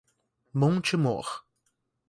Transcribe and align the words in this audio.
Monte 0.53 0.97
Mor 0.97 1.45